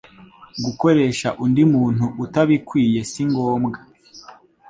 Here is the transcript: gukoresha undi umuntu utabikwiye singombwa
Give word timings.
gukoresha 0.65 1.27
undi 1.43 1.61
umuntu 1.67 2.05
utabikwiye 2.23 2.99
singombwa 3.11 3.77